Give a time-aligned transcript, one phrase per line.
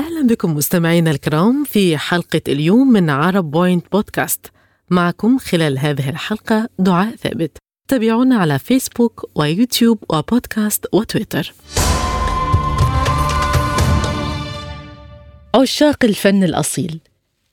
[0.00, 4.46] أهلا بكم مستمعينا الكرام في حلقة اليوم من عرب بوينت بودكاست.
[4.90, 7.56] معكم خلال هذه الحلقة دعاء ثابت.
[7.88, 11.54] تابعونا على فيسبوك ويوتيوب وبودكاست وتويتر.
[15.54, 17.00] عشاق الفن الأصيل.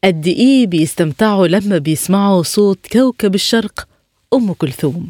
[0.03, 3.87] قد إيه بيستمتعوا لما بيسمعوا صوت كوكب الشرق
[4.33, 5.09] أم كلثوم.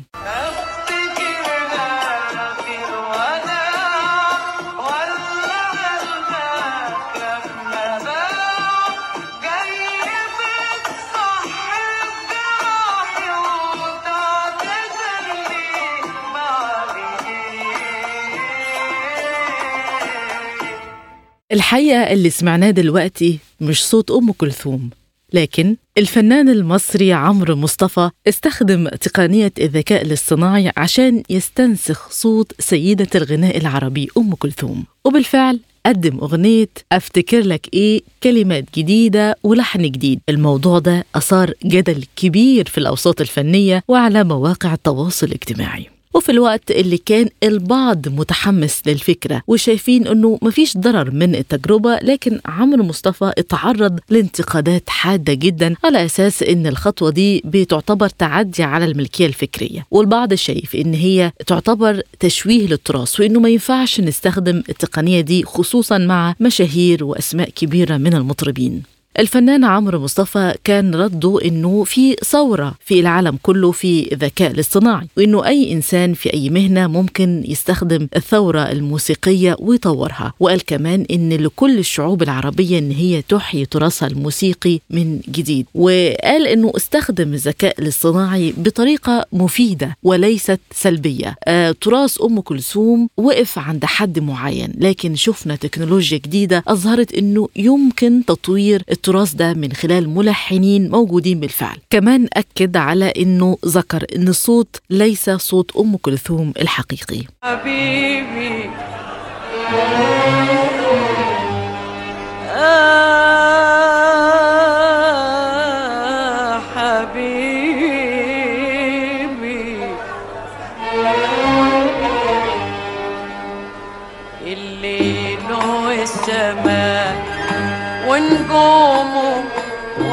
[21.57, 24.89] الحقيقة اللي سمعناه دلوقتي مش صوت أم كلثوم
[25.33, 34.07] لكن الفنان المصري عمرو مصطفى استخدم تقنية الذكاء الاصطناعي عشان يستنسخ صوت سيدة الغناء العربي
[34.17, 34.83] أم كلثوم.
[35.05, 40.19] وبالفعل قدم أغنية أفتكر لك إيه كلمات جديدة ولحن جديد.
[40.29, 45.96] الموضوع ده أثار جدل كبير في الأوساط الفنية وعلى مواقع التواصل الاجتماعي.
[46.17, 52.83] وفي الوقت اللي كان البعض متحمس للفكرة وشايفين أنه مفيش ضرر من التجربة لكن عمرو
[52.83, 59.85] مصطفى اتعرض لانتقادات حادة جدا على أساس أن الخطوة دي بتعتبر تعدي على الملكية الفكرية.
[59.91, 66.35] والبعض شايف أن هي تعتبر تشويه للتراث وأنه ما ينفعش نستخدم التقنية دي خصوصا مع
[66.39, 68.96] مشاهير وأسماء كبيرة من المطربين.
[69.19, 75.45] الفنان عمرو مصطفى كان رده إنه في ثورة في العالم كله في الذكاء الاصطناعي وإنه
[75.45, 80.33] أي إنسان في أي مهنة ممكن يستخدم الثورة الموسيقية ويطورها.
[80.39, 85.65] وقال كمان إن لكل الشعوب العربية إن هي تحيي تراثها الموسيقي من جديد.
[85.75, 91.35] وقال إنه استخدم الذكاء الاصطناعي بطريقة مفيدة وليست سلبية.
[91.45, 98.25] آه تراث أم كلثوم وقف عند حد معين لكن شفنا تكنولوجيا جديدة أظهرت إنه يمكن
[98.25, 101.77] تطوير التراث ده من خلال ملحنين موجودين بالفعل.
[101.89, 107.23] كمان أكد على أنه ذكر أن الصوت ليس صوت أم كلثوم الحقيقي.
[107.43, 108.69] حبيبي.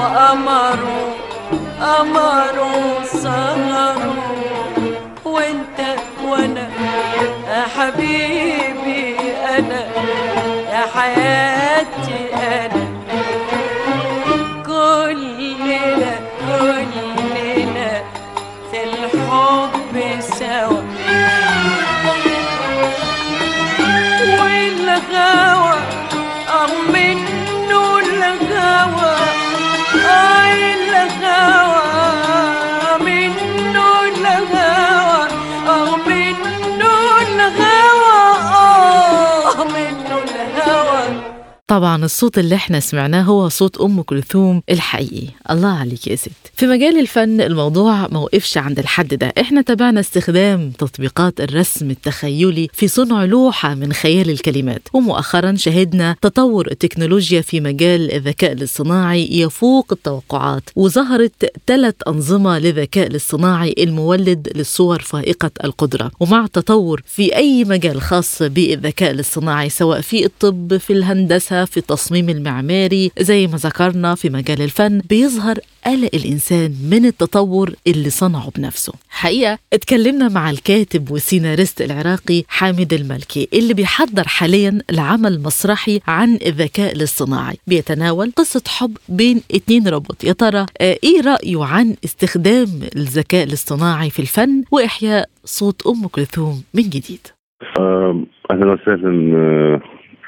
[0.05, 1.15] وقمره
[1.81, 3.97] قمره سهره
[5.25, 5.79] وانت
[6.25, 6.69] وأنا
[7.49, 9.17] يا حبيبي
[9.59, 9.83] أنا
[10.73, 12.84] يا حياتي أنا
[41.75, 45.27] طبعا الصوت اللي إحنا سمعناه هو صوت أم كلثوم الحقيقي.
[45.51, 46.31] الله عليك يا ست.
[46.55, 49.33] في مجال الفن الموضوع ما وقفش عند الحد ده.
[49.41, 54.89] إحنا تابعنا استخدام تطبيقات الرسم التخيلي في صنع لوحة من خيال الكلمات.
[54.93, 63.75] ومؤخرا شهدنا تطور التكنولوجيا في مجال الذكاء الاصطناعي يفوق التوقعات وظهرت ثلاث أنظمة للذكاء الاصطناعي
[63.79, 66.11] المولد للصور فائقة القدرة.
[66.21, 72.29] ومع التطور في أي مجال خاص بالذكاء الاصطناعي سواء في الطب في الهندسة في التصميم
[72.29, 73.11] المعماري.
[73.19, 78.93] زي ما ذكرنا في مجال الفن بيظهر قلق الإنسان من التطور اللي صنعه بنفسه.
[79.11, 86.93] حقيقة اتكلمنا مع الكاتب والسيناريست العراقي حامد الملكي اللي بيحضر حاليا العمل مسرحي عن الذكاء
[86.93, 87.57] الاصطناعي.
[87.67, 90.25] بيتناول قصة حب بين اتنين روبوت.
[90.25, 96.63] يا ترى آه، إيه رأيه عن استخدام الذكاء الاصطناعي في الفن وإحياء صوت أم كلثوم
[96.75, 97.21] من جديد؟
[97.81, 99.81] آم، أهلا وسهلا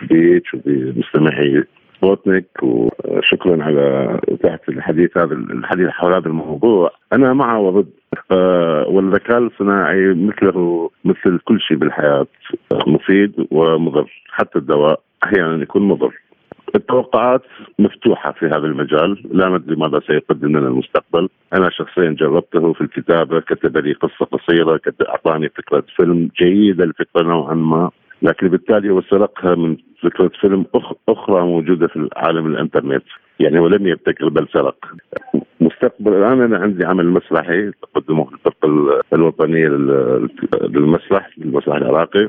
[0.02, 1.64] بيك وبمستمعي
[1.96, 6.90] سبوتنيك وشكرا على إتاحة الحديث هذا الحديث حول هذا الموضوع.
[7.12, 7.86] أنا مع وضد.
[8.88, 12.26] والذكاء الصناعي مثله مثل كل شيء بالحياة
[12.86, 16.14] مفيد ومضر حتى الدواء أحيانا يكون مضر.
[16.74, 17.42] التوقعات
[17.78, 19.22] مفتوحة في هذا المجال.
[19.30, 21.28] لا ندري ماذا سيقدم لنا المستقبل.
[21.54, 27.54] أنا شخصيا جربته في الكتابة كتب لي قصة قصيرة أعطاني فكرة فيلم جيدة الفكرة نوعا
[27.54, 27.90] ما.
[28.22, 33.02] لكن بالتالي هو سرقها من فكرة فيلم أخ أخرى موجودة في عالم الإنترنت.
[33.40, 34.76] يعني ولم يبتكر بل سرق.
[35.60, 38.28] مستقبل الآن أنا عندي عمل مسرحي تقدمه
[39.12, 40.28] الوطنية لل-
[40.62, 42.28] للمسرح المسرح العراقي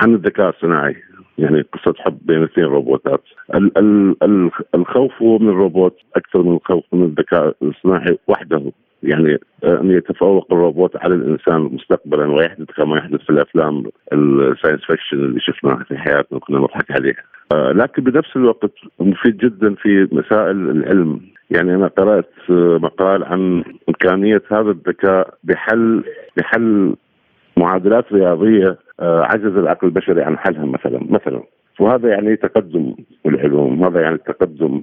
[0.00, 0.96] عن الذكاء الصناعي.
[1.38, 3.22] يعني قصة حب بين اثنين روبوتات.
[3.54, 8.62] ال ال ال الخوف من الروبوت أكثر من الخوف من الذكاء الاصطناعي وحده.
[9.02, 15.16] يعني أن يتفوق الروبوت على الإنسان مستقبلا ويحدث كما يحدث في الأفلام ال science fiction
[15.16, 17.22] اللي شفناها في حياتنا وكنا نضحك عليها.
[17.52, 18.70] آه، لكن بنفس الوقت
[19.00, 21.20] مفيد جدا في مسائل العلم.
[21.50, 26.04] يعني أنا قرأت آه، مقال عن إمكانية هذا الذكاء بحل
[26.36, 26.94] بحل
[27.56, 31.42] معادلات رياضية عجز العقل البشري عن حلها مثلا مثلا.
[31.80, 32.94] وهذا يعني تقدم
[33.26, 34.82] العلوم هذا يعني تقدم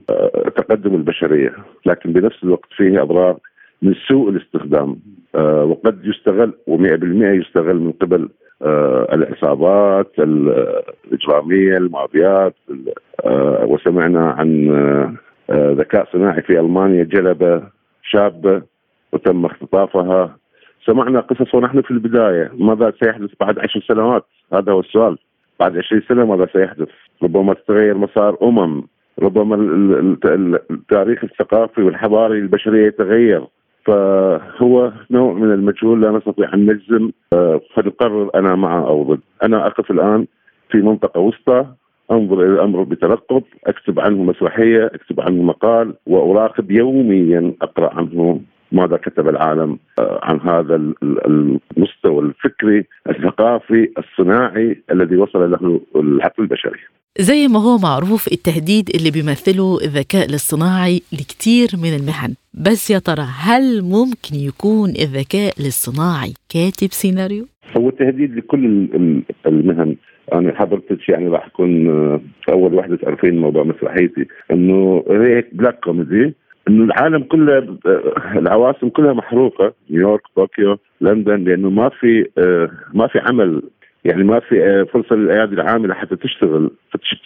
[0.55, 1.53] تقدم البشرية.
[1.85, 3.37] لكن بنفس الوقت فيه اضرار
[3.81, 4.99] من سوء الاستخدام
[5.35, 8.29] آه وقد يستغل و100% يستغل من قبل
[8.61, 12.55] آه العصابات الإجرامية المافيات
[13.25, 15.13] آه وسمعنا عن آه،
[15.53, 17.63] آه، ذكاء صناعي في ألمانيا جلب
[18.03, 18.61] شابة
[19.13, 20.37] وتم اختطافها.
[20.85, 22.51] سمعنا قصص ونحن في البداية.
[22.53, 25.17] ماذا سيحدث بعد عشر سنوات؟ هذا هو السؤال.
[25.59, 26.87] بعد 20 سنة ماذا سيحدث؟
[27.23, 28.83] ربما تتغير مسار أمم.
[29.19, 29.55] ربما
[30.71, 33.47] التاريخ الثقافي والحضاري البشرية يتغير.
[33.85, 36.01] فهو نوع من المجهول.
[36.01, 37.11] لا نستطيع أن نجزم.
[37.33, 40.27] آه، فنقرر أنا مع أو ضد، أنا أقف الآن
[40.69, 41.65] في منطقة وسطى.
[42.11, 45.93] أنظر إلى الأمر بترقب، أكتب عنه مسرحية، أكتب عنه مقال.
[46.07, 48.41] واراقب يوميا أقرأ عنه.
[48.75, 56.79] ماذا كتب العالم آه، عن هذا المستوى الفكري الثقافي الصناعي الذي وصل له العقل البشري.
[57.19, 63.25] زي ما هو معروف التهديد اللي بيمثله الذكاء الاصطناعي لكتير من المهن بس يا ترى
[63.47, 67.45] هل ممكن يكون الذكاء الاصطناعي كاتب سيناريو؟
[67.77, 68.65] هو التهديد لكل
[69.45, 69.95] المهن
[70.33, 76.33] أنا حضرتك يعني راح اكون آه، أول وحدة تعرفين موضوع مسرحيتي إنه هيك black comedy
[76.67, 77.77] العالم كله
[78.35, 79.73] العواصم كلها محروقة.
[79.89, 82.25] نيويورك طوكيو لندن لأنه ما في
[82.93, 83.61] ما في عمل.
[84.05, 86.71] يعني ما في آه، فرصة للأيادي العاملة حتى تشتغل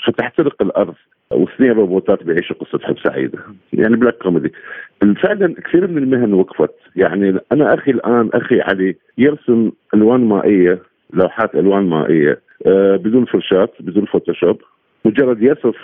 [0.08, 0.94] فتحترق الأرض.
[1.32, 3.40] واثنين روبوتات بيعيشوا قصة حب سعيدة.
[3.74, 4.52] يعني black comedy.
[5.24, 6.76] فعلا كثير من المهن وقفت.
[6.96, 10.80] يعني أنا أخي الآن أخي علي يرسم ألوان مائية
[11.14, 14.62] لوحات ألوان مائية آه بدون فرشات بدون فوتوشوب.
[15.06, 15.76] مجرد يصف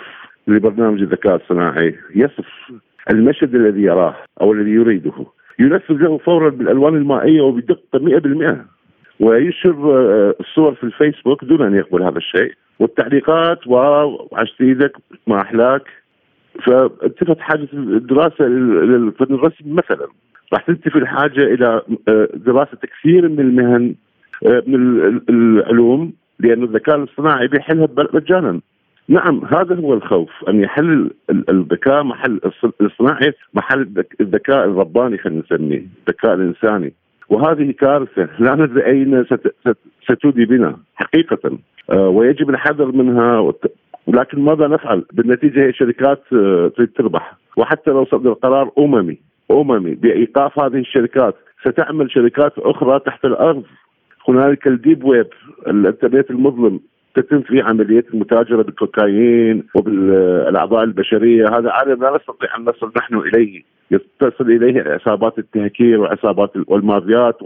[0.48, 2.70] لبرنامج الذكاء الصناعي يصف
[3.10, 5.12] المشهد الذي يراه أو الذي يريده
[5.58, 8.56] ينفذ له فورا بالألوان المائية وبدقة 100%
[9.20, 15.40] وينشر آه، الصور في الفيسبوك دون أن يقبل هذا الشيء والتعليقات واو عشت إيدك ما
[15.40, 15.82] أحلاك؟
[16.66, 20.06] فالتفت حاجة الدراسة للفن الرسمي مثلا
[20.52, 23.94] راح تنتفي الحاجة إلى آه، دراسة كثير من المهن
[24.46, 28.60] آه، من العلوم لأن الذكاء الاصطناعي بيحلها مجانا.
[29.08, 32.40] نعم هذا هو الخوف أن يحل الذكاء محل
[32.80, 36.92] الاصطناعي محل الذكاء الرباني خلينا نسميه الذكاء الإنساني.
[37.28, 39.26] وهذه كارثة لا ندري أين
[40.10, 41.58] ستودي بنا حقيقة.
[41.90, 43.52] آه، ويجب الحذر منها
[44.06, 47.36] ولكن ماذا نفعل؟ بالنتيجة هي شركات آه، تريد تربح.
[47.56, 49.18] وحتى لو صدر قرار أممي
[49.50, 51.34] أممي بإيقاف هذه الشركات
[51.68, 53.64] ستعمل شركات أخرى تحت الأرض.
[54.28, 55.28] هنالك ال deep web
[55.66, 56.80] الانترنت المظلم.
[57.16, 61.44] تتم فيه عملية المتاجرة بالكوكايين وبالأعضاء البشرية.
[61.44, 63.62] هذا عالم لا نستطيع أن نصل نحن إليه.
[64.20, 67.38] تصل إليه عصابات التهكير وعصابات والمافيات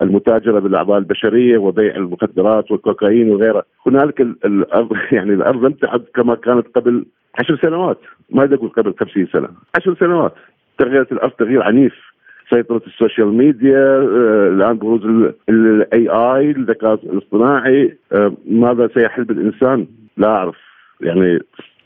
[0.00, 6.66] والمتاجرة بالأعضاء البشرية وبيع المخدرات والكوكايين وغيرها هنالك الأرض يعني الأرض لم تعد كما كانت
[6.74, 7.06] قبل
[7.40, 7.98] عشر سنوات.
[8.30, 9.48] ما أقول قبل خمسين سنة.
[9.76, 10.34] عشر سنوات
[10.78, 12.13] تغيرت الأرض تغيير عنيف.
[12.50, 15.00] سيطرة ال social media آه، الآن بروز
[15.48, 19.86] ال AI الذكاء الاصطناعي آه، ماذا سيحل بالإنسان؟
[20.16, 20.56] لا أعرف.
[21.00, 21.38] يعني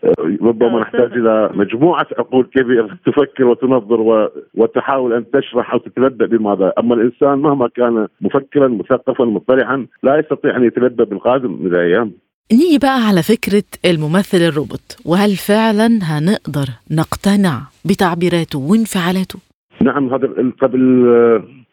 [0.04, 6.72] آه، ربما نحتاج إلى مجموعة عقول كبيره تفكر وتنظر وتحاول أن تشرح أو تتلبى بماذا،
[6.78, 12.12] أما الإنسان مهما كان مفكرا مثقفا مطلعا لا يستطيع أن يتلبى بالقادم من الأيام.
[12.52, 14.96] نيجي بقى على فكرة الممثل الروبوت.
[15.06, 19.47] وهل فعلا هنقدر نقتنع بتعبيراته وانفعالاته؟
[19.82, 21.06] نعم هذا قبل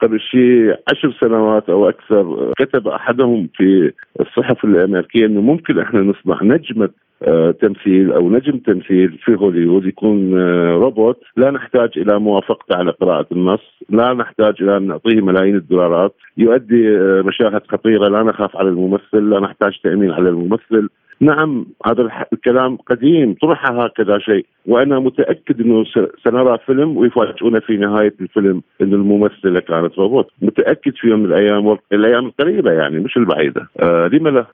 [0.02, 6.44] قبل شيء عشر سنوات أو أكثر كتب أحدهم في الصحف الأمريكية إنه ممكن إحنا نصنع
[6.44, 6.90] نجمه
[7.24, 11.22] آه، تمثيل أو نجم تمثيل في هوليوود يكون آه، روبوت.
[11.38, 16.98] لا نحتاج إلى موافقته على قراءة النص، لا نحتاج إلى أن نعطيه ملايين الدولارات، يؤدي
[16.98, 20.90] آه، مشاهد خطيرة لا نخاف على الممثل، لا نحتاج تأمين على الممثل،
[21.26, 24.46] نعم هذا الكلام قديم طرح هكذا شيء.
[24.66, 25.86] وأنا متأكد إنه
[26.24, 30.28] سنرى فيلم ويفاجئونا في نهاية الفيلم إن الممثلة كانت روبوت.
[30.42, 33.68] متأكد في يوم من الأيام الأيام القريبة يعني مش البعيدة.
[33.80, 34.46] آه لما لا؟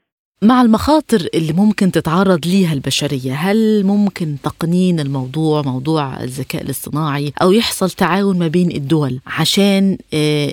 [0.44, 7.52] مع المخاطر اللي ممكن تتعرض ليها البشرية هل ممكن تقنين الموضوع موضوع الذكاء الاصطناعي أو
[7.52, 10.48] يحصل تعاون ما بين الدول عشان آه،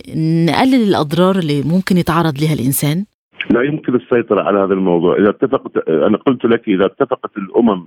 [0.46, 3.04] نقلل الأضرار اللي ممكن يتعرض لها الإنسان؟
[3.50, 5.16] لا يمكن السيطرة على هذا الموضوع.
[5.16, 7.86] إذا اتفقت أنا قلت لك إذا اتفقت الأمم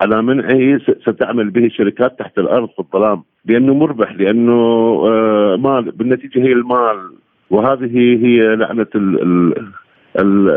[0.00, 4.52] على منعه ستعمل به شركات تحت الأرض في الظلام لأنه مربح لأنه
[5.06, 7.12] آه، مال بالنتيجة هي المال.
[7.50, 9.20] وهذه هي لعنة ال
[10.18, 10.50] ال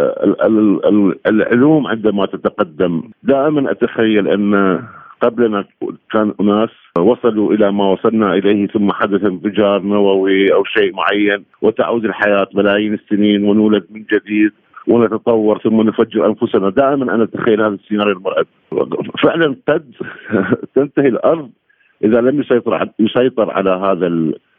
[0.85, 3.03] ال العلوم عندما تتقدم.
[3.23, 4.79] دائما أتخيل أن
[5.21, 5.65] قبلنا
[6.11, 6.69] كان أناس
[6.99, 12.93] وصلوا إلى ما وصلنا إليه ثم حدث انفجار نووي أو شيء معين وتعود الحياة ملايين
[12.93, 14.51] السنين ونولد من جديد
[14.87, 16.69] ونتطور ثم نفجر أنفسنا.
[16.69, 18.45] دائما أنا أتخيل هذا السيناريو المرعب.
[19.23, 19.93] فعلا قد
[20.75, 21.49] تنتهي الأرض
[22.03, 24.07] إذا لم يسيطر يسيطر على هذا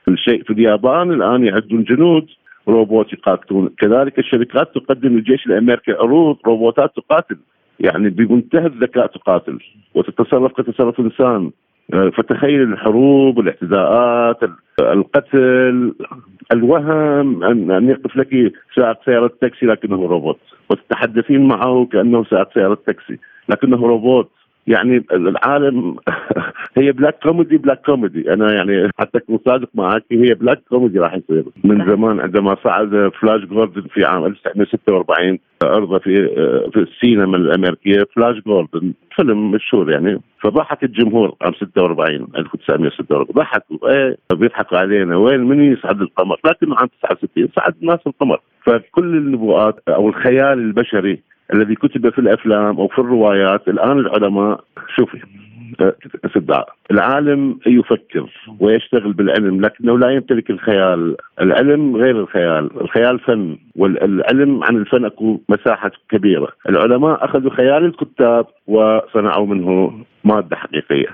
[0.09, 0.43] الشيء.
[0.43, 2.26] في اليابان الآن يعدون جنود
[2.69, 3.69] روبوت يقاتلون.
[3.79, 7.38] كذلك الشركات تقدم للجيش الأمريكي عروض روبوتات تقاتل.
[7.81, 9.59] يعني بمنتهى الذكاء تقاتل.
[9.95, 11.50] وتتصرف كتصرف إنسان.
[11.93, 14.38] فتخيل الحروب الاعتداءات
[14.81, 15.95] القتل
[16.53, 20.38] الوهم ان أن يقف لك سائق سيارة تاكسي لكنه روبوت.
[20.71, 24.31] وتتحدثين معه كأنه سائق سيارة تاكسي لكنه روبوت.
[24.67, 25.97] يعني العالم
[26.76, 31.14] هي black comedy black comedy أنا يعني حتى اكون صادق معك هي black comedy راح
[31.14, 31.45] يصير.
[31.64, 36.28] من زمان عندما صعد فلاش جوردن في عام 1946 عرضه في
[36.73, 40.21] في السينما الأمريكية فلاش جوردن فيلم مشهور يعني.
[40.40, 43.90] فضحك الجمهور عام 46 1946 ضحكوا.
[43.90, 45.16] إيه بيضحكوا علينا.
[45.16, 48.40] وين؟ من يصعد القمر؟ لكنه عام 69 صعد الناس القمر.
[48.66, 51.21] فكل النبوءات أو الخيال البشري
[51.54, 54.64] الذي كتب في الأفلام أو في الروايات الآن العلماء
[54.97, 55.21] شوفي.
[56.25, 61.16] استدعاء العالم يفكر ويشتغل بالعلم لكنه لا يمتلك الخيال.
[61.40, 62.71] العلم غير الخيال.
[62.81, 66.49] الخيال فن والعلم عن الفن أكو مساحة كبيرة.
[66.69, 69.93] العلماء أخذوا خيال الكتاب وصنعوا منه
[70.25, 71.09] مادة حقيقية.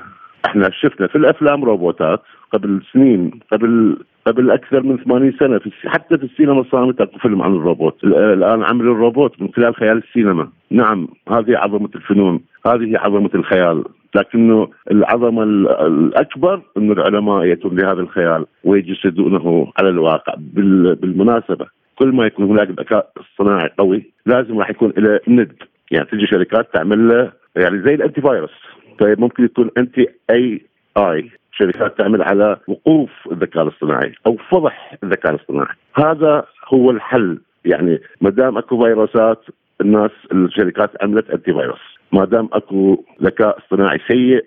[0.47, 5.59] إحنا شفنا في الأفلام روبوتات قبل سنين قبل قبل أكثر من 80 سنة.
[5.59, 8.05] في حتى في السينما الصامته أكو فيلم عن الروبوت.
[8.05, 10.49] الآن عمل الروبوت من خلال خيال السينما.
[10.71, 12.41] نعم هذه عظمة الفنون.
[12.67, 13.85] هذه عظمة الخيال.
[14.15, 15.43] لكنه العظمه
[15.87, 21.67] الأكبر إنه العلماء يأتون لهذا الخيال ويجسدونه على الواقع بالمناسبة.
[21.99, 25.53] كل ما يكون هناك ذكاء اصطناعي قوي لازم راح يكون له ند.
[25.91, 28.51] يعني تجي شركات تعمل له يعني زي الانتي فايروس
[28.99, 30.61] طيب ممكن يكون انتي اي
[30.97, 35.75] اي شركات تعمل على وقوف الذكاء الاصطناعي أو فضح الذكاء الاصطناعي.
[35.95, 37.39] هذا هو الحل.
[37.65, 39.45] يعني ما دام أكو فيروسات
[39.81, 44.45] الناس الشركات عملت انتي فيروس ما دام اكو ذكاء اصطناعي سيء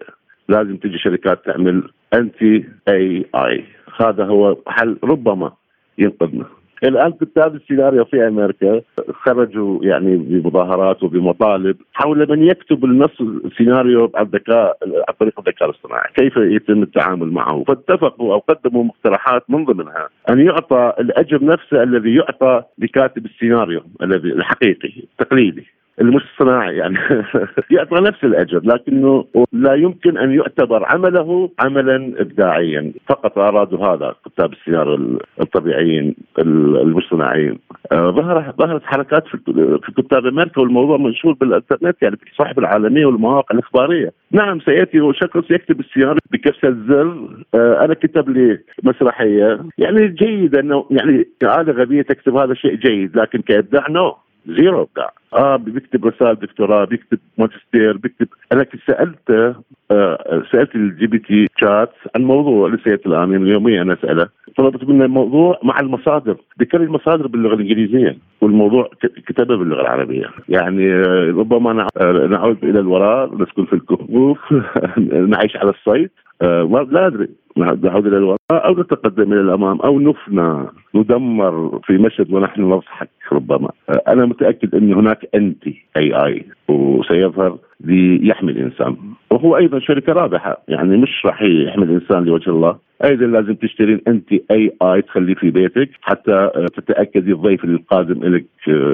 [0.49, 3.63] لازم تجي شركات تعمل انتي اي اي
[3.99, 5.51] هذا هو حل ربما
[5.97, 6.45] ينقذنا.
[6.83, 14.25] الآن كتاب السيناريو في أمريكا خرجوا يعني بمظاهرات وبمطالب حول من يكتب النص السيناريو عن
[14.25, 14.77] الذكاء
[15.07, 20.39] عن طريق الذكاء الاصطناعي، كيف يتم التعامل معه؟ فاتفقوا أو قدموا مقترحات من ضمنها أن
[20.39, 25.67] يعطى الأجر نفسه الذي يعطى لكاتب السيناريو الذي الحقيقي التقليدي
[26.01, 26.97] المش الصناعي يعني
[27.75, 32.93] يعطى نفس الأجر لكنه لا يمكن أن يعتبر عمله عملا ابداعيا.
[33.07, 37.59] فقط ارادوا هذا كتاب السيناريو الطبيعيين المش صناعيين.
[37.91, 43.55] آه، ظهر ظهرت حركات في كتاب أمريكا والموضوع منشور بالانترنت يعني في الصحف العالمية والمواقع
[43.55, 44.11] الإخبارية.
[44.31, 49.59] نعم سيأتي شخص يكتب السيناريو بكبسه زر آه، أنا كتب لي مسرحية.
[49.77, 54.15] يعني جيد انه يعني عاده غبية تكتب هذا شيء جيد لكن كإبداع no.
[54.47, 55.13] zero أبداع.
[55.33, 59.55] آه بيكتب رسائل دكتوراه بيكتب ماجستير بيكتب أنا كنت سالت
[59.91, 64.27] آه سألت ال GPT chat عن موضوع لسه الآن يعني يوميا أنا أسأله.
[64.57, 66.37] طلبت منه الموضوع مع المصادر.
[66.59, 68.89] ذكر المصادر باللغة الإنجليزية والموضوع
[69.27, 70.25] كتبه باللغة العربية.
[70.49, 74.39] يعني آه ربما آه، نعود إلى الوراء نسكن في الكهوف
[75.33, 76.09] نعيش على الصيد.
[76.41, 77.27] لا أدري.
[77.57, 78.37] نعود إلى الوراء.
[78.51, 83.69] أو نتقدم إلى الأمام أو نفنى ندمر في مشهد ونحن نضحك ربما.
[84.07, 88.95] أنا متأكد أن هناك أنتي اي اي وسيظهر ليحمي الإنسان.
[89.31, 92.77] وهو أيضا شركة رابحة يعني مش راح يحمي الإنسان لوجه الله.
[93.03, 98.45] أيضا لازم تشترين انت اي اي تخليه في بيتك حتى تتأكدي الضيف القادم لك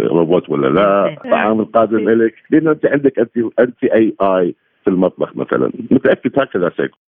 [0.06, 3.20] روبوت ولا لا الطعام القادم لك لأنه أنت عندك
[3.60, 5.72] انت AI في المطبخ مثلا.
[5.92, 7.00] متأكد هكذا سيكون.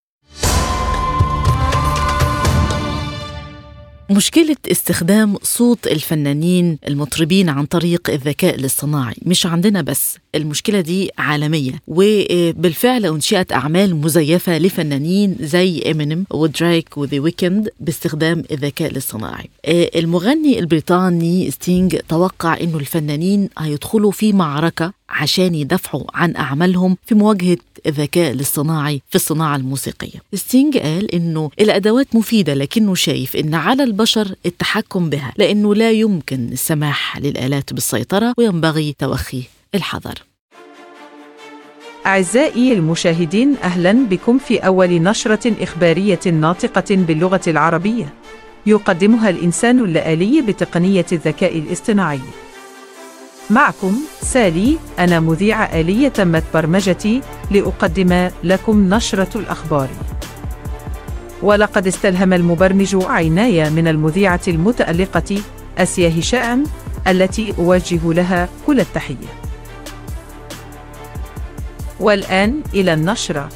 [4.10, 9.16] مشكلة استخدام صوت الفنانين المطربين عن طريق الذكاء الاصطناعي.
[9.26, 11.72] مش عندنا بس المشكلة دي عالمية.
[11.88, 19.50] وبالفعل أنشئت أعمال مزيفة لفنانين زي إمينيم ودرايك وذي ويكند باستخدام الذكاء الاصطناعي.
[19.68, 27.58] المغني البريطاني ستينج توقع أنه الفنانين هيدخلوا في معركة عشان يدافعوا عن أعمالهم في مواجهة
[27.86, 30.20] الذكاء الاصطناعي في الصناعة الموسيقية.
[30.34, 36.50] ستينج قال إنه الأدوات مفيدة لكنه شايف إن على البشر التحكم بها لأنه لا يمكن
[36.52, 39.44] السماح للآلات بالسيطرة وينبغي توخي
[39.76, 40.14] الحذر.
[42.06, 48.14] أعزائي المشاهدين أهلا بكم في أول نشرة إخبارية ناطقة باللغة العربية.
[48.66, 52.20] يقدمها الإنسان اللآلي بتقنية الذكاء الاصطناعي.
[53.52, 59.90] معكم سالي أنا مذيعة آلية تمت برمجتي لأقدم لكم نشرة الأخبار.
[61.42, 65.42] ولقد استلهم المبرمج عيناي من المذيعة المتألقة
[65.78, 66.64] أسيا هشام
[67.08, 69.28] التي أوجه لها كل التحية.
[72.00, 73.50] والآن إلى النشرة.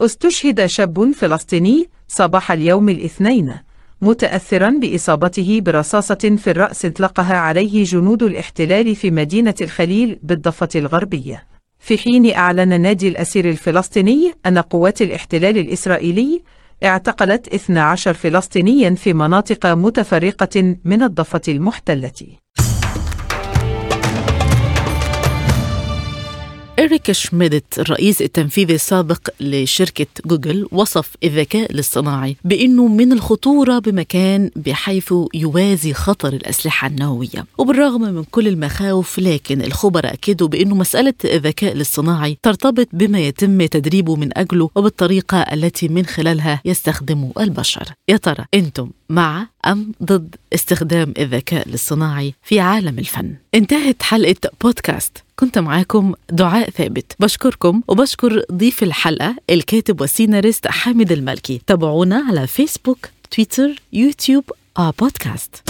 [0.00, 3.65] استشهد شاب فلسطيني صباح اليوم الاثنين.
[4.02, 11.46] متأثرا بإصابته برصاصة في الرأس اطلقها عليه جنود الاحتلال في مدينة الخليل بالضفة الغربية.
[11.78, 16.42] في حين أعلن نادي الأسير الفلسطيني أن قوات الاحتلال الإسرائيلي
[16.84, 22.12] اعتقلت 12 فلسطينيا في مناطق متفرقة من الضفة المحتلة.
[26.78, 35.14] إريك شميدت الرئيس التنفيذي السابق لشركة جوجل وصف الذكاء الاصطناعي بأنه من الخطورة بمكان بحيث
[35.34, 37.46] يوازي خطر الأسلحة النووية.
[37.58, 44.16] وبالرغم من كل المخاوف لكن الخبراء أكدوا بأنه مسألة الذكاء الاصطناعي ترتبط بما يتم تدريبه
[44.16, 47.92] من أجله وبالطريقة التي من خلالها يستخدمه البشر.
[48.08, 53.34] يا ترى أنتم مع أم ضد استخدام الذكاء الاصطناعي في عالم الفن.
[53.54, 55.22] انتهت حلقة بودكاست.
[55.36, 57.12] كنت معاكم دعاء ثابت.
[57.20, 64.44] بشكركم وبشكر ضيف الحلقة الكاتب والسيناريست حامد المالكي تابعونا على فيسبوك تويتر يوتيوب
[64.78, 65.62] آه بودكاست.